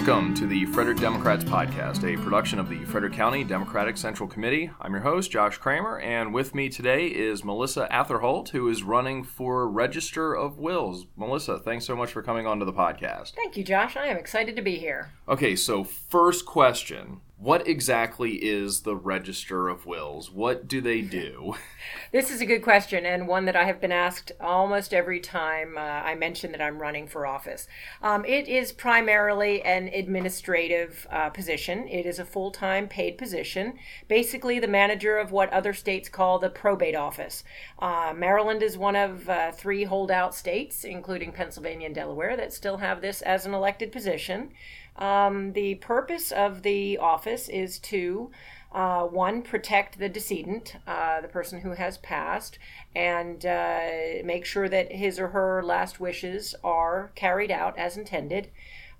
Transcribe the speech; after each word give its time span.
Welcome 0.00 0.32
to 0.36 0.46
the 0.46 0.64
Frederick 0.64 0.96
Democrats 0.96 1.44
Podcast, 1.44 2.10
a 2.10 2.18
production 2.22 2.58
of 2.58 2.70
the 2.70 2.82
Frederick 2.86 3.12
County 3.12 3.44
Democratic 3.44 3.98
Central 3.98 4.26
Committee. 4.26 4.70
I'm 4.80 4.92
your 4.92 5.02
host, 5.02 5.30
Josh 5.30 5.58
Kramer, 5.58 5.98
and 5.98 6.32
with 6.32 6.54
me 6.54 6.70
today 6.70 7.08
is 7.08 7.44
Melissa 7.44 7.86
Atherholt, 7.92 8.48
who 8.48 8.66
is 8.68 8.82
running 8.82 9.22
for 9.22 9.68
Register 9.68 10.34
of 10.34 10.58
Wills. 10.58 11.06
Melissa, 11.18 11.58
thanks 11.58 11.84
so 11.84 11.94
much 11.94 12.12
for 12.12 12.22
coming 12.22 12.46
onto 12.46 12.64
the 12.64 12.72
podcast. 12.72 13.34
Thank 13.34 13.58
you, 13.58 13.62
Josh. 13.62 13.94
I 13.94 14.06
am 14.06 14.16
excited 14.16 14.56
to 14.56 14.62
be 14.62 14.76
here. 14.76 15.12
Okay, 15.28 15.54
so 15.54 15.84
first 15.84 16.46
question 16.46 17.20
what 17.40 17.66
exactly 17.66 18.32
is 18.32 18.82
the 18.82 18.94
Register 18.94 19.68
of 19.68 19.86
Wills? 19.86 20.30
What 20.30 20.68
do 20.68 20.82
they 20.82 21.00
do? 21.00 21.54
this 22.12 22.30
is 22.30 22.42
a 22.42 22.46
good 22.46 22.62
question 22.62 23.06
and 23.06 23.26
one 23.26 23.46
that 23.46 23.56
I 23.56 23.64
have 23.64 23.80
been 23.80 23.92
asked 23.92 24.30
almost 24.38 24.92
every 24.92 25.20
time 25.20 25.78
uh, 25.78 25.80
I 25.80 26.14
mention 26.16 26.52
that 26.52 26.60
I'm 26.60 26.78
running 26.78 27.08
for 27.08 27.26
office. 27.26 27.66
Um, 28.02 28.26
it 28.26 28.46
is 28.46 28.72
primarily 28.72 29.62
an 29.62 29.88
administrative 29.88 31.06
uh, 31.10 31.30
position, 31.30 31.88
it 31.88 32.04
is 32.04 32.18
a 32.18 32.26
full 32.26 32.50
time 32.50 32.88
paid 32.88 33.16
position, 33.16 33.78
basically, 34.06 34.58
the 34.58 34.68
manager 34.68 35.16
of 35.16 35.32
what 35.32 35.50
other 35.50 35.72
states 35.72 36.10
call 36.10 36.38
the 36.38 36.50
probate 36.50 36.94
office. 36.94 37.42
Uh, 37.78 38.12
Maryland 38.14 38.62
is 38.62 38.76
one 38.76 38.96
of 38.96 39.30
uh, 39.30 39.50
three 39.52 39.84
holdout 39.84 40.34
states, 40.34 40.84
including 40.84 41.32
Pennsylvania 41.32 41.86
and 41.86 41.94
Delaware, 41.94 42.36
that 42.36 42.52
still 42.52 42.76
have 42.76 43.00
this 43.00 43.22
as 43.22 43.46
an 43.46 43.54
elected 43.54 43.92
position. 43.92 44.50
Um, 44.96 45.52
the 45.52 45.76
purpose 45.76 46.32
of 46.32 46.62
the 46.62 46.98
office 46.98 47.48
is 47.48 47.78
to 47.80 48.30
uh, 48.72 49.02
one, 49.02 49.42
protect 49.42 49.98
the 49.98 50.08
decedent, 50.08 50.76
uh, 50.86 51.20
the 51.20 51.28
person 51.28 51.60
who 51.60 51.72
has 51.72 51.98
passed, 51.98 52.58
and 52.94 53.44
uh, 53.44 53.88
make 54.24 54.44
sure 54.44 54.68
that 54.68 54.92
his 54.92 55.18
or 55.18 55.28
her 55.28 55.62
last 55.62 55.98
wishes 55.98 56.54
are 56.62 57.10
carried 57.14 57.50
out 57.50 57.76
as 57.78 57.96
intended. 57.96 58.50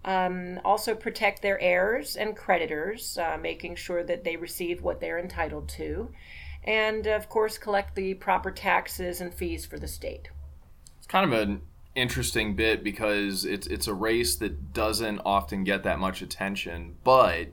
Um, 0.05 0.61
also, 0.65 0.95
protect 0.95 1.43
their 1.43 1.61
heirs 1.61 2.17
and 2.17 2.37
creditors, 2.37 3.19
uh, 3.19 3.37
making 3.41 3.77
sure 3.77 4.03
that 4.03 4.25
they 4.25 4.37
receive 4.37 4.83
what 4.83 5.01
they're 5.01 5.19
entitled 5.19 5.69
to. 5.71 6.11
And, 6.65 7.07
of 7.07 7.29
course, 7.29 7.59
collect 7.59 7.95
the 7.95 8.15
proper 8.15 8.51
taxes 8.51 9.21
and 9.21 9.33
fees 9.33 9.67
for 9.67 9.79
the 9.79 9.89
state. 9.89 10.31
It's 10.99 11.07
kind 11.07 11.33
of 11.33 11.39
an 11.39 11.63
interesting 11.95 12.55
bit 12.55 12.85
because 12.85 13.45
it's 13.45 13.67
it's 13.67 13.87
a 13.87 13.95
race 13.95 14.37
that 14.37 14.73
doesn't 14.73 15.21
often 15.25 15.65
get 15.65 15.83
that 15.83 15.99
much 15.99 16.23
attention, 16.23 16.97
but 17.05 17.49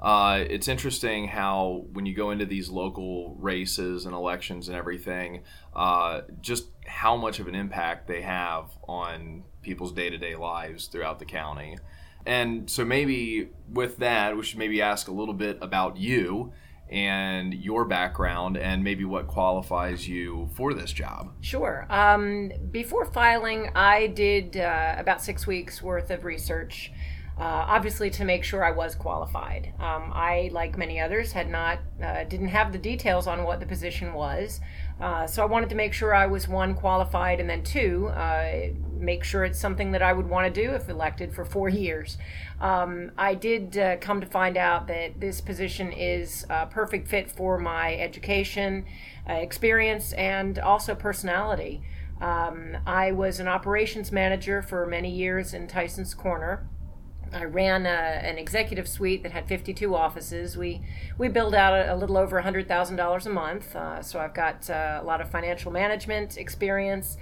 uh, 0.00 0.44
it's 0.50 0.66
interesting 0.66 1.28
how 1.28 1.84
when 1.92 2.06
you 2.06 2.14
go 2.14 2.30
into 2.32 2.44
these 2.44 2.68
local 2.68 3.36
races 3.38 4.04
and 4.04 4.14
elections 4.14 4.68
and 4.68 4.76
everything, 4.76 5.44
uh, 5.76 6.22
just 6.40 6.66
how 6.86 7.16
much 7.16 7.38
of 7.38 7.46
an 7.46 7.54
impact 7.54 8.08
they 8.08 8.20
have 8.22 8.64
on 8.88 9.44
people's 9.62 9.92
day 9.92 10.10
to 10.10 10.18
day 10.18 10.34
lives 10.34 10.88
throughout 10.88 11.20
the 11.20 11.24
county. 11.24 11.78
And 12.26 12.68
so 12.68 12.84
maybe 12.84 13.50
with 13.72 13.98
that, 13.98 14.36
we 14.36 14.42
should 14.42 14.58
maybe 14.58 14.82
ask 14.82 15.06
a 15.06 15.12
little 15.12 15.34
bit 15.34 15.58
about 15.60 15.96
you 15.96 16.52
and 16.92 17.54
your 17.54 17.84
background 17.84 18.56
and 18.56 18.84
maybe 18.84 19.04
what 19.04 19.26
qualifies 19.26 20.06
you 20.06 20.48
for 20.54 20.74
this 20.74 20.92
job. 20.92 21.32
Sure. 21.40 21.86
Um, 21.88 22.52
before 22.70 23.06
filing, 23.06 23.70
I 23.74 24.08
did 24.08 24.56
uh, 24.56 24.96
about 24.98 25.22
six 25.22 25.46
weeks 25.46 25.82
worth 25.82 26.10
of 26.10 26.24
research. 26.24 26.92
Uh, 27.38 27.64
obviously, 27.66 28.10
to 28.10 28.24
make 28.24 28.44
sure 28.44 28.62
I 28.62 28.70
was 28.70 28.94
qualified. 28.94 29.72
Um, 29.80 30.12
I, 30.14 30.50
like 30.52 30.76
many 30.76 31.00
others, 31.00 31.32
had 31.32 31.50
not 31.50 31.78
uh, 32.02 32.24
didn't 32.24 32.48
have 32.48 32.72
the 32.72 32.78
details 32.78 33.26
on 33.26 33.44
what 33.44 33.58
the 33.58 33.66
position 33.66 34.12
was, 34.12 34.60
uh, 35.00 35.26
so 35.26 35.42
I 35.42 35.46
wanted 35.46 35.68
to 35.70 35.74
make 35.74 35.92
sure 35.92 36.14
I 36.14 36.26
was 36.26 36.46
one 36.46 36.74
qualified, 36.74 37.40
and 37.40 37.48
then 37.50 37.64
two, 37.64 38.08
uh, 38.08 38.68
make 38.92 39.24
sure 39.24 39.44
it's 39.44 39.58
something 39.58 39.92
that 39.92 40.02
I 40.02 40.12
would 40.12 40.28
want 40.28 40.54
to 40.54 40.62
do 40.62 40.72
if 40.72 40.88
elected 40.88 41.34
for 41.34 41.44
four 41.44 41.68
years. 41.86 42.18
Um, 42.60 43.10
I 43.16 43.34
did 43.34 43.76
uh, 43.76 43.96
come 43.96 44.20
to 44.20 44.26
find 44.26 44.56
out 44.56 44.86
that 44.86 45.18
this 45.18 45.40
position 45.40 45.90
is 45.90 46.46
a 46.48 46.66
perfect 46.66 47.08
fit 47.08 47.30
for 47.30 47.58
my 47.58 47.96
education, 47.96 48.84
uh, 49.28 49.32
experience, 49.34 50.12
and 50.12 50.58
also 50.58 50.94
personality. 50.94 51.82
Um, 52.20 52.76
I 52.86 53.10
was 53.10 53.40
an 53.40 53.48
operations 53.48 54.12
manager 54.12 54.62
for 54.62 54.86
many 54.86 55.10
years 55.10 55.52
in 55.54 55.66
Tyson's 55.66 56.14
Corner. 56.14 56.68
I 57.32 57.44
ran 57.44 57.86
a, 57.86 57.88
an 57.88 58.38
executive 58.38 58.86
suite 58.88 59.22
that 59.22 59.32
had 59.32 59.46
52 59.48 59.94
offices. 59.94 60.56
We 60.56 60.82
we 61.18 61.28
billed 61.28 61.54
out 61.54 61.74
a, 61.74 61.94
a 61.94 61.96
little 61.96 62.16
over 62.18 62.40
$100,000 62.42 63.26
a 63.26 63.28
month, 63.30 63.76
uh, 63.76 64.02
so 64.02 64.20
I've 64.20 64.34
got 64.34 64.68
uh, 64.68 65.00
a 65.02 65.04
lot 65.04 65.20
of 65.20 65.30
financial 65.30 65.72
management 65.72 66.36
experience. 66.36 67.16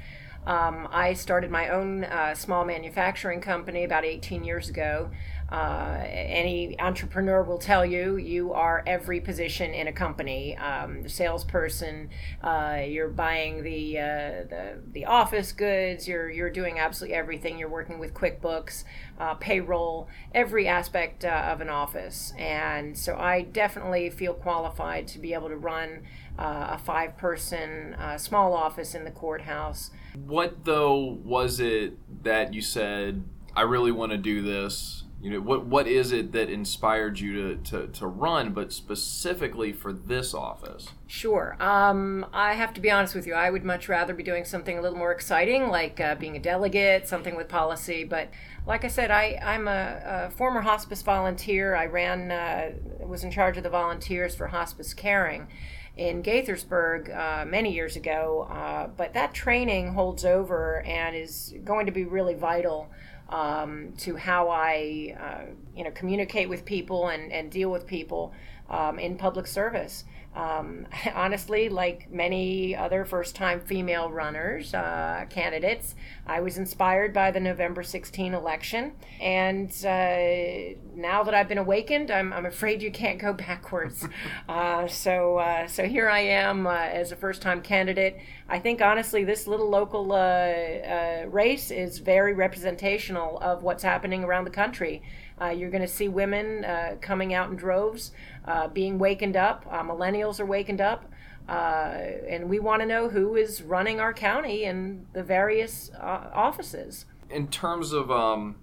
Um, 0.47 0.88
I 0.91 1.12
started 1.12 1.50
my 1.50 1.69
own 1.69 2.04
uh, 2.04 2.34
small 2.34 2.65
manufacturing 2.65 3.41
company 3.41 3.84
about 3.84 4.04
18 4.04 4.43
years 4.43 4.69
ago. 4.69 5.10
Uh, 5.50 6.05
any 6.06 6.78
entrepreneur 6.78 7.43
will 7.43 7.59
tell 7.59 7.84
you 7.84 8.16
you 8.16 8.53
are 8.53 8.84
every 8.87 9.21
position 9.21 9.75
in 9.75 9.88
a 9.88 9.93
company. 9.93 10.56
Um, 10.56 11.03
the 11.03 11.09
salesperson, 11.09 12.11
uh, 12.43 12.83
you're 12.87 13.09
buying 13.09 13.65
the, 13.65 13.99
uh, 13.99 14.03
the 14.49 14.78
the 14.93 15.05
office 15.06 15.50
goods. 15.53 16.06
You're 16.06 16.31
you're 16.31 16.50
doing 16.50 16.78
absolutely 16.78 17.16
everything. 17.16 17.59
You're 17.59 17.69
working 17.69 17.99
with 17.99 18.15
QuickBooks, 18.15 18.84
uh, 19.19 19.34
payroll, 19.34 20.09
every 20.33 20.69
aspect 20.69 21.25
uh, 21.25 21.28
of 21.28 21.61
an 21.61 21.69
office. 21.69 22.32
And 22.38 22.97
so 22.97 23.17
I 23.17 23.43
definitely 23.43 24.09
feel 24.11 24.34
qualified 24.34 25.09
to 25.09 25.19
be 25.19 25.34
able 25.34 25.49
to 25.49 25.56
run 25.56 26.03
a 26.38 26.78
five 26.78 27.19
person 27.19 27.94
small 28.17 28.55
office 28.55 28.94
in 28.94 29.05
the 29.05 29.11
courthouse. 29.11 29.91
What 30.15 30.65
though 30.65 31.19
was 31.22 31.61
it 31.61 31.99
that 32.25 32.55
you 32.55 32.62
said? 32.62 33.25
I 33.55 33.62
really 33.62 33.93
want 33.93 34.12
to 34.12 34.17
do 34.17 34.41
this 34.41 35.05
you 35.20 35.31
know 35.31 35.41
what 35.41 35.66
what 35.66 35.86
is 35.86 36.12
it 36.12 36.32
that 36.32 36.48
inspired 36.48 37.20
you 37.20 37.54
to, 37.54 37.56
to, 37.70 37.86
to 37.88 38.06
run 38.06 38.53
but 38.53 38.72
specifically 38.72 39.72
for 39.72 39.92
this 39.92 40.32
office? 40.32 40.88
Sure. 41.06 41.56
Um, 41.60 42.25
i 42.32 42.54
have 42.54 42.72
to 42.75 42.81
be 42.81 42.91
honest 42.91 43.14
with 43.14 43.26
you. 43.26 43.34
I 43.34 43.50
would 43.50 43.64
much 43.64 43.88
rather 43.88 44.14
be 44.14 44.22
doing 44.22 44.44
something 44.44 44.78
a 44.78 44.81
little 44.81 44.98
more 44.98 45.12
exciting 45.12 45.69
like 45.69 46.00
uh, 46.00 46.14
being 46.14 46.36
a 46.36 46.41
delegate 46.41 47.06
something 47.06 47.36
with 47.36 47.48
policy. 47.48 48.04
But 48.04 48.31
like 48.66 48.84
i 48.84 48.88
said 48.88 49.10
I, 49.10 49.38
i'm 49.42 49.69
a, 49.69 50.03
a 50.04 50.31
former 50.31 50.62
hospice 50.62 51.03
volunteer. 51.03 51.75
I 51.75 51.87
ran 51.87 52.31
uh, 52.31 52.70
was 53.06 53.22
in 53.22 53.31
charge 53.31 53.58
of 53.58 53.62
the 53.62 53.70
volunteers 53.70 54.34
for 54.34 54.47
hospice 54.47 54.94
caring 54.94 55.48
in 55.97 56.22
Gaithersburg 56.22 57.14
uh, 57.14 57.44
many 57.44 57.75
years 57.75 57.97
ago, 57.97 58.48
uh, 58.50 58.87
but 58.97 59.12
that 59.12 59.34
training 59.34 59.92
holds 59.92 60.25
over 60.25 60.81
and 60.82 61.14
is 61.14 61.52
going 61.62 61.84
to 61.84 61.92
be 61.92 62.04
really 62.04 62.34
vital 62.34 62.88
um, 63.31 63.93
to 63.99 64.17
how 64.17 64.49
I, 64.49 65.17
uh, 65.19 65.69
you 65.81 65.85
know, 65.85 65.91
communicate 65.93 66.47
with 66.47 66.67
people 66.67 67.09
and, 67.09 67.33
and 67.33 67.51
deal 67.51 67.71
with 67.71 67.87
people 67.87 68.35
um, 68.69 68.99
in 68.99 69.17
public 69.17 69.47
service. 69.47 70.05
Um, 70.35 70.87
honestly, 71.15 71.69
like 71.69 72.11
many 72.13 72.77
other 72.77 73.05
first 73.05 73.35
time 73.35 73.61
female 73.61 74.11
runners, 74.11 74.75
uh, 74.75 75.25
candidates, 75.29 75.95
I 76.27 76.41
was 76.41 76.59
inspired 76.59 77.13
by 77.13 77.31
the 77.31 77.41
November 77.41 77.83
16 77.83 78.35
election. 78.35 78.93
And 79.21 79.71
uh, 79.85 80.79
now 80.95 81.23
that 81.25 81.35
I've 81.35 81.49
been 81.49 81.59
awakened, 81.59 82.11
I'm, 82.11 82.33
I'm 82.33 82.47
afraid 82.47 82.83
you 82.83 82.93
can't 82.93 83.19
go 83.19 83.33
backwards. 83.49 84.07
uh, 84.49 84.87
so, 84.87 85.39
uh, 85.39 85.67
so 85.67 85.85
here 85.85 86.09
I 86.09 86.21
am 86.21 86.67
uh, 86.67 86.75
as 86.75 87.11
a 87.11 87.17
first 87.17 87.43
time 87.43 87.62
candidate. 87.62 88.19
I 88.49 88.59
think 88.59 88.83
honestly, 88.83 89.25
this 89.25 89.47
little 89.47 89.71
local 89.71 90.12
uh, 90.12 91.27
race 91.27 91.71
is 91.71 91.99
very 91.99 92.35
representational 92.35 93.39
of 93.39 93.62
what's 93.62 93.83
happening 93.83 94.25
around 94.25 94.45
the 94.45 94.51
country. 94.51 95.03
Uh, 95.41 95.49
you're 95.49 95.71
going 95.71 95.83
to 95.83 95.89
see 95.89 96.09
women 96.09 96.65
uh, 96.65 96.97
coming 97.01 97.33
out 97.33 97.51
in 97.51 97.56
droves, 97.56 98.12
uh, 98.45 98.69
being 98.69 98.99
wakened 98.99 99.37
up. 99.37 99.67
Uh, 99.71 99.83
millennials 99.83 100.39
are 100.39 100.47
wakened 100.47 100.81
up. 100.81 101.06
Uh, 101.49 101.97
and 102.29 102.49
we 102.49 102.61
want 102.61 102.81
to 102.81 102.87
know 102.87 103.09
who 103.09 103.35
is 103.35 103.62
running 103.62 103.99
our 103.99 104.12
county 104.12 104.64
and 104.64 105.06
the 105.14 105.23
various 105.23 105.91
uh, 105.99 106.31
offices. 106.32 107.06
In 107.29 107.49
terms 107.49 107.93
of 107.93 108.11
um, 108.11 108.56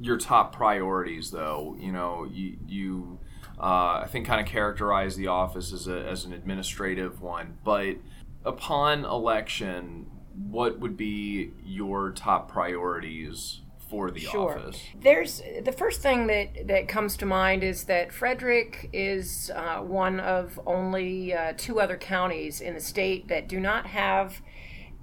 your 0.00 0.18
top 0.18 0.54
priorities, 0.54 1.30
though, 1.30 1.76
you 1.78 1.92
know, 1.92 2.28
you, 2.30 2.58
you 2.66 3.18
I 3.58 4.06
think, 4.08 4.26
kind 4.26 4.40
of 4.40 4.46
characterize 4.46 5.16
the 5.16 5.28
office 5.28 5.72
as, 5.72 5.86
a, 5.86 6.04
as 6.04 6.24
an 6.24 6.32
administrative 6.32 7.22
one. 7.22 7.56
But 7.64 7.96
upon 8.44 9.04
election, 9.04 10.10
what 10.34 10.80
would 10.80 10.96
be 10.96 11.52
your 11.64 12.10
top 12.10 12.50
priorities 12.50 13.61
for 13.92 14.10
the 14.10 14.20
sure. 14.20 14.58
office? 14.58 14.82
There's 14.98 15.42
the 15.62 15.70
first 15.70 16.00
thing 16.00 16.26
that 16.28 16.66
that 16.66 16.88
comes 16.88 17.14
to 17.18 17.26
mind 17.26 17.62
is 17.62 17.84
that 17.84 18.10
Frederick 18.10 18.88
is 18.90 19.52
uh, 19.54 19.80
one 19.80 20.18
of 20.18 20.58
only 20.66 21.34
uh, 21.34 21.52
two 21.58 21.78
other 21.78 21.98
counties 21.98 22.62
in 22.62 22.72
the 22.72 22.80
state 22.80 23.28
that 23.28 23.50
do 23.50 23.60
not 23.60 23.86
have 23.86 24.40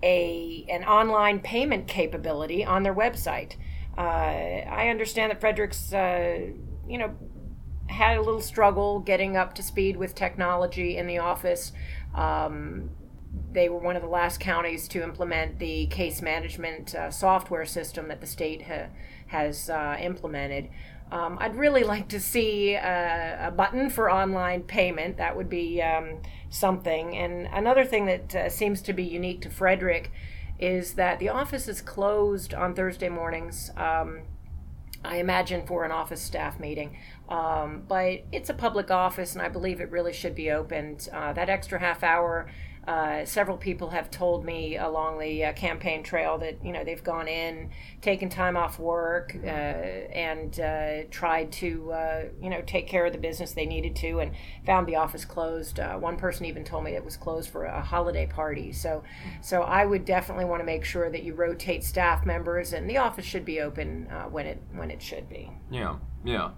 a 0.02 0.66
an 0.70 0.84
online 0.86 1.40
payment 1.40 1.88
capability 1.88 2.66
on 2.66 2.82
their 2.82 2.96
website. 2.96 3.58
Uh, 3.96 4.02
I 4.02 4.90
understand 4.90 5.32
that 5.32 5.40
Frederick's, 5.40 5.94
uh, 5.94 6.48
you 6.88 6.98
know, 6.98 7.16
had 7.88 8.18
a 8.18 8.22
little 8.22 8.42
struggle 8.42 9.02
getting 9.02 9.38
up 9.38 9.54
to 9.56 9.62
speed 9.62 9.98
with 9.98 10.16
technology 10.16 10.98
in 10.98 11.06
the 11.06 11.20
office. 11.20 11.74
Um, 12.16 12.90
they 13.52 13.70
were 13.70 13.80
one 13.80 13.96
of 13.96 14.02
the 14.02 14.08
last 14.08 14.40
counties 14.40 14.88
to 14.90 15.04
implement 15.04 15.60
the 15.60 15.88
case 15.88 16.22
management 16.22 16.94
uh, 16.96 17.10
software 17.10 17.66
system 17.66 18.08
that 18.08 18.22
the 18.22 18.28
state 18.28 18.64
ha- 18.64 18.88
has 19.28 19.70
uh, 19.70 19.98
implemented. 20.00 20.70
Um, 21.12 21.38
I'd 21.42 21.56
really 21.56 21.84
like 21.94 22.08
to 22.10 22.20
see 22.20 22.74
a, 22.74 23.48
a, 23.48 23.52
button 23.52 23.90
for 23.90 24.12
online 24.12 24.64
payment. 24.64 25.18
That 25.18 25.36
would 25.36 25.50
be 25.50 25.82
um, 25.82 26.22
something. 26.50 27.16
And 27.18 27.48
another 27.52 27.86
thing 27.86 28.06
that 28.06 28.36
uh, 28.36 28.50
seems 28.50 28.82
to 28.84 28.94
be 28.94 29.04
unique 29.04 29.42
to 29.42 29.50
Frederick 29.50 30.12
is 30.60 30.94
that 30.94 31.20
the 31.20 31.30
office 31.30 31.68
is 31.68 31.82
closed 31.82 32.54
on 32.54 32.76
Thursday 32.76 33.10
mornings. 33.10 33.72
Um, 33.78 34.22
I 35.04 35.18
imagine 35.18 35.66
for 35.66 35.86
an 35.86 35.92
office 35.92 36.22
staff 36.22 36.60
meeting. 36.60 36.98
Um, 37.30 37.84
but 37.88 38.24
it's 38.32 38.50
a 38.50 38.54
public 38.54 38.92
office, 38.92 39.34
and 39.34 39.42
I 39.42 39.48
believe 39.48 39.80
it 39.80 39.90
really 39.90 40.14
should 40.14 40.36
be 40.36 40.52
opened. 40.52 41.08
Uh, 41.14 41.32
that 41.34 41.50
extra 41.50 41.80
half 41.80 42.04
hour 42.04 42.50
uh, 42.88 43.26
several 43.26 43.58
people 43.58 43.90
have 43.90 44.10
told 44.10 44.44
me 44.44 44.78
along 44.78 45.20
the 45.20 45.46
uh, 45.46 45.54
campaign 45.54 46.02
trail 46.02 46.38
that 46.38 46.64
you 46.64 46.72
know 46.72 46.84
they've 46.84 47.04
gone 47.04 47.28
in, 47.28 47.70
taken 48.02 48.30
time 48.30 48.58
off 48.58 48.80
work, 48.80 49.36
uh, 49.44 49.48
and 49.48 50.60
uh, 50.60 51.04
tried 51.12 51.52
to 51.52 51.92
uh, 51.92 52.24
you 52.42 52.50
know 52.50 52.62
take 52.66 52.88
care 52.88 53.06
of 53.06 53.12
the 53.12 53.20
business 53.20 53.52
they 53.52 53.66
needed 53.66 53.96
to, 53.96 54.20
and 54.20 54.32
found 54.66 54.88
the 54.88 54.96
office 54.96 55.26
closed. 55.26 55.80
one 56.00 56.18
person 56.18 56.46
even 56.46 56.64
told 56.64 56.84
me 56.84 56.92
it 56.92 57.04
was 57.04 57.18
closed 57.18 57.50
for 57.50 57.66
a 57.66 57.82
holiday 57.82 58.26
party. 58.26 58.72
So, 58.72 59.04
so 59.42 59.62
I 59.62 59.86
would 59.86 60.06
definitely 60.06 60.46
want 60.46 60.62
to 60.62 60.66
make 60.66 60.86
sure 60.86 61.10
that 61.12 61.24
you 61.24 61.36
rotate 61.36 61.84
staff 61.84 62.26
members, 62.26 62.74
and 62.74 62.90
the 62.90 62.98
office 62.98 63.26
should 63.26 63.46
be 63.46 63.60
open 63.60 64.06
when 64.32 64.46
it 64.46 64.62
when 64.74 64.90
it 64.90 65.02
should 65.02 65.30
be. 65.30 65.52
Yeah, 65.70 65.98
yeah. 66.24 66.52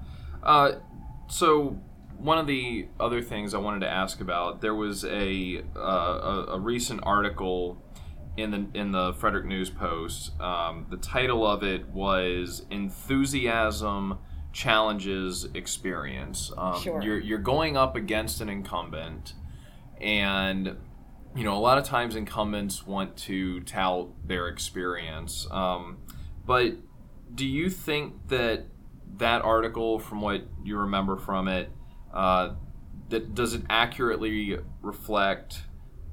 so 1.27 1.77
one 2.21 2.37
of 2.37 2.45
the 2.45 2.87
other 2.99 3.21
things 3.21 3.53
I 3.53 3.57
wanted 3.57 3.79
to 3.79 3.89
ask 3.89 4.21
about 4.21 4.61
there 4.61 4.75
was 4.75 5.03
a 5.03 5.63
uh, 5.75 5.79
a, 5.79 6.45
a, 6.51 6.59
recent 6.59 7.01
article 7.03 7.83
in 8.37 8.51
the 8.51 8.79
in 8.79 8.91
the 8.91 9.13
Frederick 9.13 9.45
News 9.45 9.69
Post. 9.69 10.39
Um, 10.39 10.85
the 10.89 10.97
title 10.97 11.45
of 11.45 11.63
it 11.63 11.87
was 11.87 12.65
"Enthusiasm 12.69 14.19
Challenges 14.53 15.47
Experience." 15.55 16.51
Um, 16.55 16.79
sure. 16.79 17.01
You're 17.01 17.19
you're 17.19 17.39
going 17.39 17.75
up 17.75 17.95
against 17.95 18.39
an 18.39 18.49
incumbent, 18.49 19.33
and 19.99 20.77
you 21.35 21.43
know 21.43 21.57
a 21.57 21.59
lot 21.59 21.79
of 21.79 21.85
times 21.85 22.15
incumbents 22.15 22.85
want 22.85 23.17
to 23.17 23.61
tout 23.61 24.09
their 24.27 24.47
experience, 24.47 25.47
um, 25.49 25.97
but 26.45 26.73
do 27.33 27.47
you 27.47 27.69
think 27.69 28.27
that 28.27 28.65
that 29.17 29.41
article, 29.43 29.99
from 29.99 30.21
what 30.21 30.43
you 30.63 30.77
remember 30.77 31.17
from 31.17 31.47
it, 31.47 31.69
uh, 32.13 32.53
that 33.09 33.35
does 33.35 33.53
it 33.53 33.63
accurately 33.69 34.57
reflect 34.81 35.63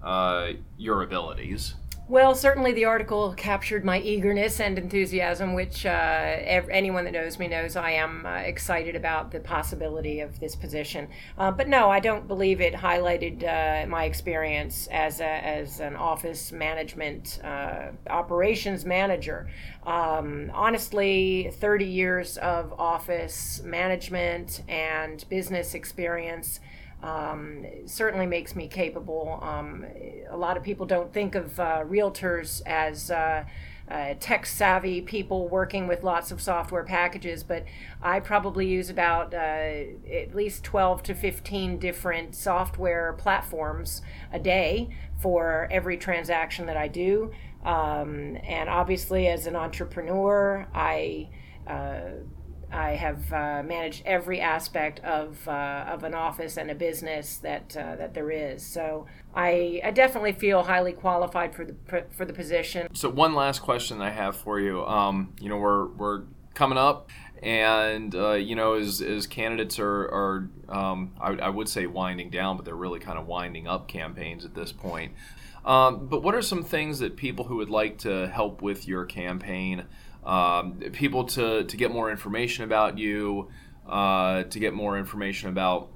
uh, 0.02 0.52
your 0.76 1.02
abilities? 1.02 1.74
Well, 2.10 2.34
certainly 2.34 2.72
the 2.72 2.86
article 2.86 3.34
captured 3.34 3.84
my 3.84 4.00
eagerness 4.00 4.60
and 4.60 4.78
enthusiasm, 4.78 5.52
which 5.52 5.84
uh, 5.84 5.90
ev- 5.90 6.70
anyone 6.70 7.04
that 7.04 7.12
knows 7.12 7.38
me 7.38 7.48
knows 7.48 7.76
I 7.76 7.90
am 7.90 8.24
uh, 8.24 8.36
excited 8.36 8.96
about 8.96 9.30
the 9.30 9.40
possibility 9.40 10.20
of 10.20 10.40
this 10.40 10.56
position. 10.56 11.08
Uh, 11.36 11.50
but 11.50 11.68
no, 11.68 11.90
I 11.90 12.00
don't 12.00 12.26
believe 12.26 12.62
it 12.62 12.72
highlighted 12.72 13.44
uh, 13.44 13.86
my 13.88 14.04
experience 14.04 14.88
as, 14.90 15.20
a, 15.20 15.26
as 15.26 15.80
an 15.80 15.96
office 15.96 16.50
management 16.50 17.40
uh, 17.44 17.88
operations 18.08 18.86
manager. 18.86 19.46
Um, 19.84 20.50
honestly, 20.54 21.50
30 21.60 21.84
years 21.84 22.38
of 22.38 22.72
office 22.80 23.60
management 23.62 24.62
and 24.66 25.26
business 25.28 25.74
experience 25.74 26.60
um, 27.02 27.64
certainly 27.86 28.26
makes 28.26 28.56
me 28.56 28.68
capable. 28.68 29.38
Um, 29.42 29.84
a 30.30 30.36
lot 30.36 30.56
of 30.56 30.62
people 30.62 30.86
don't 30.86 31.12
think 31.12 31.34
of 31.34 31.58
uh, 31.60 31.84
realtors 31.84 32.60
as 32.66 33.10
uh, 33.10 33.44
uh, 33.90 34.14
tech 34.20 34.44
savvy 34.44 35.00
people 35.00 35.48
working 35.48 35.86
with 35.86 36.02
lots 36.02 36.30
of 36.30 36.40
software 36.40 36.84
packages, 36.84 37.42
but 37.42 37.64
I 38.02 38.20
probably 38.20 38.66
use 38.66 38.90
about 38.90 39.32
uh, 39.32 39.36
at 39.36 40.34
least 40.34 40.64
12 40.64 41.02
to 41.04 41.14
15 41.14 41.78
different 41.78 42.34
software 42.34 43.14
platforms 43.14 44.02
a 44.32 44.38
day 44.38 44.90
for 45.18 45.68
every 45.70 45.96
transaction 45.96 46.66
that 46.66 46.76
I 46.76 46.88
do. 46.88 47.32
Um, 47.64 48.36
and 48.44 48.68
obviously, 48.68 49.26
as 49.26 49.46
an 49.46 49.56
entrepreneur, 49.56 50.68
I 50.74 51.28
uh, 51.66 52.00
I 52.70 52.90
have 52.92 53.32
uh, 53.32 53.62
managed 53.62 54.02
every 54.04 54.40
aspect 54.40 55.00
of, 55.00 55.46
uh, 55.48 55.84
of 55.88 56.04
an 56.04 56.14
office 56.14 56.56
and 56.56 56.70
a 56.70 56.74
business 56.74 57.38
that 57.38 57.76
uh, 57.76 57.96
that 57.96 58.14
there 58.14 58.30
is. 58.30 58.64
So 58.64 59.06
I, 59.34 59.80
I 59.84 59.90
definitely 59.90 60.32
feel 60.32 60.62
highly 60.62 60.92
qualified 60.92 61.54
for 61.54 61.64
the 61.64 61.74
for 62.10 62.24
the 62.24 62.32
position. 62.32 62.88
So 62.94 63.08
one 63.08 63.34
last 63.34 63.60
question 63.60 64.02
I 64.02 64.10
have 64.10 64.36
for 64.36 64.60
you. 64.60 64.84
Um, 64.84 65.34
you 65.40 65.48
know, 65.48 65.56
we're 65.56 65.86
we're 65.86 66.22
coming 66.54 66.78
up, 66.78 67.10
and 67.42 68.14
uh, 68.14 68.32
you 68.32 68.54
know, 68.54 68.74
as, 68.74 69.00
as 69.00 69.26
candidates 69.26 69.78
are 69.78 70.02
are 70.02 70.50
um, 70.68 71.14
I, 71.20 71.32
I 71.32 71.48
would 71.48 71.68
say 71.68 71.86
winding 71.86 72.30
down, 72.30 72.56
but 72.56 72.64
they're 72.64 72.74
really 72.74 73.00
kind 73.00 73.18
of 73.18 73.26
winding 73.26 73.66
up 73.66 73.88
campaigns 73.88 74.44
at 74.44 74.54
this 74.54 74.72
point. 74.72 75.12
Um, 75.64 76.06
but 76.06 76.22
what 76.22 76.34
are 76.34 76.42
some 76.42 76.62
things 76.62 76.98
that 77.00 77.16
people 77.16 77.44
who 77.44 77.56
would 77.56 77.70
like 77.70 77.98
to 77.98 78.28
help 78.28 78.62
with 78.62 78.88
your 78.88 79.04
campaign? 79.04 79.84
Um, 80.24 80.74
people 80.92 81.24
to, 81.24 81.64
to 81.64 81.76
get 81.76 81.90
more 81.90 82.10
information 82.10 82.64
about 82.64 82.98
you, 82.98 83.48
uh, 83.88 84.42
to 84.44 84.58
get 84.58 84.74
more 84.74 84.98
information 84.98 85.48
about 85.48 85.90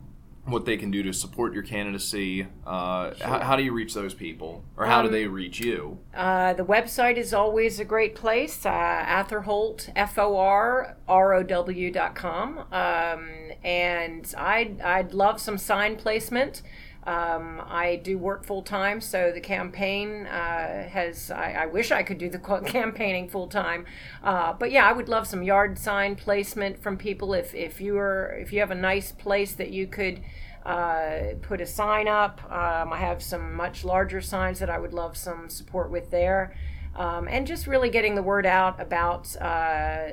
what 0.44 0.64
they 0.64 0.76
can 0.76 0.90
do 0.90 1.02
to 1.04 1.12
support 1.12 1.54
your 1.54 1.62
candidacy. 1.62 2.46
Uh, 2.66 3.14
sure. 3.14 3.26
how, 3.26 3.38
how, 3.40 3.56
do 3.56 3.62
you 3.62 3.72
reach 3.72 3.94
those 3.94 4.12
people, 4.12 4.64
or 4.76 4.86
how 4.86 5.00
um, 5.00 5.06
do 5.06 5.12
they 5.12 5.26
reach 5.26 5.60
you? 5.60 5.98
Uh, 6.14 6.52
the 6.54 6.64
website 6.64 7.16
is 7.16 7.32
always 7.32 7.78
a 7.78 7.84
great 7.84 8.14
place. 8.14 8.66
Uh, 8.66 8.70
Atherholt, 8.70 9.90
F 9.94 10.18
O 10.18 10.36
R 10.36 10.96
R 11.08 11.34
O 11.34 11.42
W 11.42 11.90
dot 11.92 12.14
com, 12.14 12.58
um, 12.72 13.28
and 13.62 14.34
I'd 14.36 14.80
I'd 14.80 15.14
love 15.14 15.40
some 15.40 15.58
sign 15.58 15.96
placement. 15.96 16.62
Um, 17.04 17.60
I 17.66 17.96
do 17.96 18.16
work 18.16 18.44
full 18.44 18.62
time, 18.62 19.00
so 19.00 19.32
the 19.32 19.40
campaign 19.40 20.26
uh, 20.26 20.88
has. 20.88 21.32
I, 21.32 21.52
I, 21.52 21.66
wish 21.66 21.90
I 21.90 22.04
could 22.04 22.18
do 22.18 22.30
the 22.30 22.38
campaigning 22.66 23.28
full 23.28 23.48
time, 23.48 23.86
uh, 24.22 24.52
but 24.52 24.70
yeah, 24.70 24.88
I 24.88 24.92
would 24.92 25.08
love 25.08 25.26
some 25.26 25.42
yard 25.42 25.78
sign 25.78 26.14
placement 26.14 26.80
from 26.80 26.96
people. 26.96 27.34
If 27.34 27.56
if 27.56 27.80
you 27.80 27.98
are 27.98 28.36
if 28.40 28.52
you 28.52 28.60
have 28.60 28.70
a 28.70 28.76
nice 28.76 29.10
place 29.10 29.52
that 29.54 29.70
you 29.70 29.88
could 29.88 30.22
uh, 30.64 31.34
put 31.42 31.60
a 31.60 31.66
sign 31.66 32.06
up, 32.06 32.40
um, 32.44 32.92
I 32.92 32.98
have 32.98 33.20
some 33.20 33.52
much 33.54 33.84
larger 33.84 34.20
signs 34.20 34.60
that 34.60 34.70
I 34.70 34.78
would 34.78 34.92
love 34.92 35.16
some 35.16 35.48
support 35.48 35.90
with 35.90 36.12
there, 36.12 36.56
um, 36.94 37.26
and 37.26 37.48
just 37.48 37.66
really 37.66 37.90
getting 37.90 38.14
the 38.14 38.22
word 38.22 38.46
out 38.46 38.80
about 38.80 39.34
uh, 39.40 40.08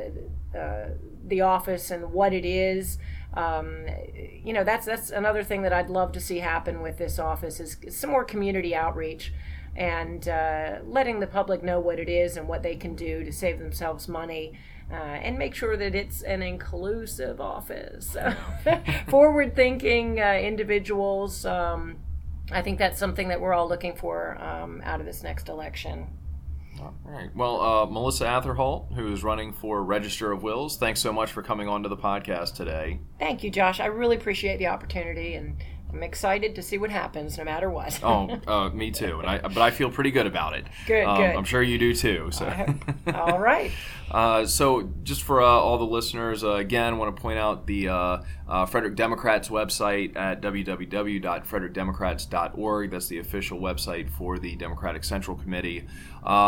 uh, 0.57 0.87
the 1.23 1.41
office 1.41 1.91
and 1.91 2.11
what 2.11 2.33
it 2.33 2.45
is 2.45 2.97
um, 3.33 3.85
you 4.43 4.53
know 4.53 4.63
that's 4.63 4.85
that's 4.85 5.11
another 5.11 5.43
thing 5.43 5.61
that 5.61 5.73
I'd 5.73 5.89
love 5.89 6.11
to 6.13 6.19
see 6.19 6.39
happen 6.39 6.81
with 6.81 6.97
this 6.97 7.19
office 7.19 7.59
is 7.59 7.77
some 7.89 8.09
more 8.09 8.23
community 8.23 8.75
outreach 8.75 9.33
and 9.75 10.27
uh, 10.27 10.79
letting 10.83 11.19
the 11.19 11.27
public 11.27 11.63
know 11.63 11.79
what 11.79 11.99
it 11.99 12.09
is 12.09 12.37
and 12.37 12.47
what 12.47 12.63
they 12.63 12.75
can 12.75 12.95
do 12.95 13.23
to 13.23 13.31
save 13.31 13.59
themselves 13.59 14.07
money 14.07 14.53
uh, 14.91 14.95
and 14.95 15.37
make 15.37 15.53
sure 15.53 15.77
that 15.77 15.93
it's 15.93 16.23
an 16.23 16.41
inclusive 16.41 17.39
office 17.39 18.17
forward 19.07 19.55
thinking 19.55 20.19
uh, 20.19 20.33
individuals 20.33 21.45
um, 21.45 21.97
I 22.51 22.61
think 22.61 22.79
that's 22.79 22.99
something 22.99 23.27
that 23.27 23.39
we're 23.39 23.53
all 23.53 23.67
looking 23.67 23.95
for 23.95 24.41
um, 24.41 24.81
out 24.83 24.99
of 24.99 25.05
this 25.05 25.23
next 25.23 25.49
election. 25.49 26.07
All 26.81 26.95
right. 27.05 27.29
Well, 27.35 27.61
uh, 27.61 27.85
Melissa 27.85 28.25
Atherholt, 28.25 28.93
who 28.93 29.11
is 29.11 29.23
running 29.23 29.53
for 29.53 29.83
Register 29.83 30.31
of 30.31 30.43
Wills, 30.43 30.77
thanks 30.77 30.99
so 30.99 31.11
much 31.11 31.31
for 31.31 31.41
coming 31.41 31.67
on 31.67 31.83
to 31.83 31.89
the 31.89 31.97
podcast 31.97 32.55
today. 32.55 32.99
Thank 33.19 33.43
you, 33.43 33.51
Josh. 33.51 33.79
I 33.79 33.87
really 33.87 34.15
appreciate 34.15 34.57
the 34.57 34.67
opportunity 34.67 35.35
and 35.35 35.57
I'm 35.91 36.03
excited 36.03 36.53
to 36.55 36.61
see 36.61 36.77
what 36.77 36.91
happens, 36.91 37.37
no 37.37 37.43
matter 37.43 37.69
what. 37.69 37.99
oh, 38.03 38.39
uh, 38.47 38.69
me 38.69 38.91
too. 38.91 39.19
And 39.19 39.29
I, 39.29 39.39
but 39.39 39.57
I 39.57 39.71
feel 39.71 39.89
pretty 39.89 40.11
good 40.11 40.27
about 40.27 40.55
it. 40.55 40.65
Good, 40.85 41.03
um, 41.03 41.17
good. 41.17 41.35
I'm 41.35 41.43
sure 41.45 41.63
you 41.63 41.79
do 41.79 41.95
too. 41.95 42.29
So, 42.31 42.45
all 43.13 43.39
right. 43.39 43.71
uh, 44.11 44.45
so, 44.45 44.91
just 45.03 45.23
for 45.23 45.41
uh, 45.41 45.45
all 45.45 45.79
the 45.79 45.85
listeners, 45.85 46.43
uh, 46.43 46.51
again, 46.53 46.97
want 46.99 47.15
to 47.15 47.21
point 47.21 47.39
out 47.39 47.65
the 47.65 47.89
uh, 47.89 48.21
uh, 48.47 48.67
Frederick 48.67 48.95
Democrats 48.95 49.49
website 49.49 50.15
at 50.15 50.41
www.frederickdemocrats.org. 50.41 52.91
That's 52.91 53.07
the 53.07 53.17
official 53.17 53.59
website 53.59 54.11
for 54.11 54.37
the 54.37 54.55
Democratic 54.57 55.03
Central 55.03 55.35
Committee. 55.37 55.87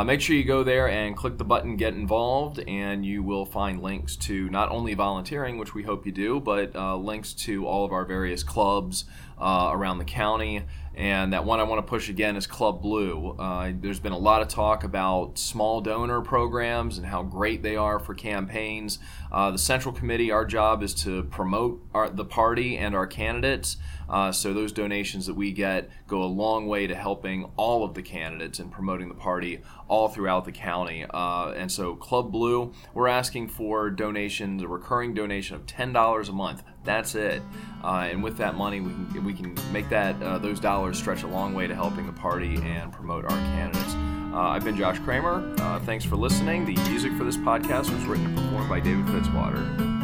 make 0.05 0.21
sure 0.21 0.35
you 0.35 0.43
go 0.43 0.63
there 0.63 0.87
and 0.87 1.17
click 1.17 1.39
the 1.39 1.45
button 1.45 1.77
"Get 1.77 1.95
Involved," 1.95 2.59
and 2.67 3.03
you 3.03 3.23
will 3.23 3.45
find 3.45 3.81
links 3.81 4.15
to 4.17 4.51
not 4.51 4.69
only 4.69 4.93
volunteering, 4.93 5.57
which 5.57 5.73
we 5.73 5.81
hope 5.81 6.05
you 6.05 6.11
do, 6.11 6.39
but 6.39 6.75
links 7.01 7.33
to 7.33 7.65
all 7.65 7.85
of 7.85 7.91
our 7.91 8.05
various 8.05 8.43
clubs 8.43 9.05
uh, 9.41 9.69
around 9.71 9.97
the 9.97 10.05
county. 10.05 10.63
And 10.93 11.31
that 11.31 11.45
one 11.45 11.59
I 11.59 11.63
want 11.63 11.79
to 11.79 11.89
push 11.89 12.09
again 12.09 12.35
is 12.35 12.45
Club 12.45 12.81
Blue. 12.81 13.35
Uh, 13.39 13.71
there's 13.73 13.99
been 13.99 14.11
a 14.11 14.17
lot 14.17 14.41
of 14.41 14.49
talk 14.49 14.83
about 14.83 15.37
small 15.37 15.79
donor 15.79 16.21
programs 16.21 16.97
and 16.97 17.07
how 17.07 17.23
great 17.23 17.63
they 17.63 17.77
are 17.77 17.97
for 17.97 18.13
campaigns. 18.13 18.99
Uh, 19.31 19.51
the 19.51 19.57
Central 19.57 19.93
Committee, 19.93 20.31
our 20.31 20.45
job 20.45 20.83
is 20.83 20.93
to 20.93 21.23
promote 21.23 21.81
our, 21.93 22.09
the 22.09 22.25
party 22.25 22.77
and 22.77 22.93
our 22.93 23.07
candidates. 23.07 23.77
Uh, 24.09 24.29
so 24.29 24.53
those 24.53 24.73
donations 24.73 25.25
that 25.25 25.35
we 25.35 25.53
get 25.53 25.89
go 26.05 26.21
a 26.21 26.25
long 26.25 26.67
way 26.67 26.85
to 26.85 26.93
helping 26.93 27.49
all 27.55 27.85
of 27.85 27.93
the 27.93 28.01
candidates 28.01 28.59
and 28.59 28.69
promoting 28.69 29.07
the 29.07 29.15
party 29.15 29.61
all 29.87 30.09
throughout 30.09 30.43
the 30.43 30.51
county. 30.51 31.05
Uh, 31.09 31.53
and 31.55 31.71
so 31.71 31.95
Club 31.95 32.29
Blue, 32.29 32.73
we're 32.93 33.07
asking 33.07 33.47
for 33.47 33.89
donations, 33.89 34.61
a 34.61 34.67
recurring 34.67 35.13
donation 35.13 35.55
of 35.55 35.65
ten 35.65 35.93
dollars 35.93 36.27
a 36.27 36.33
month. 36.33 36.63
That's 36.83 37.15
it. 37.15 37.41
Uh, 37.83 38.09
and 38.11 38.21
with 38.21 38.37
that 38.37 38.55
money, 38.55 38.81
we 38.81 38.91
can 38.91 39.23
we 39.23 39.33
can 39.33 39.55
make 39.71 39.87
that 39.89 40.21
uh, 40.21 40.37
those 40.39 40.59
dollars 40.81 40.97
stretch 40.97 41.21
a 41.21 41.27
long 41.27 41.53
way 41.53 41.67
to 41.67 41.75
helping 41.75 42.07
the 42.07 42.13
party 42.13 42.55
and 42.63 42.91
promote 42.91 43.23
our 43.25 43.37
candidates. 43.37 43.93
Uh, 44.33 44.39
I've 44.39 44.63
been 44.63 44.75
Josh 44.75 44.97
Kramer. 44.97 45.53
Uh, 45.59 45.79
thanks 45.81 46.03
for 46.03 46.15
listening. 46.15 46.65
The 46.65 46.73
music 46.89 47.13
for 47.19 47.23
this 47.23 47.37
podcast 47.37 47.93
was 47.93 48.03
written 48.05 48.25
and 48.25 48.35
performed 48.35 48.67
by 48.67 48.79
David 48.79 49.05
Fitzwater. 49.05 50.00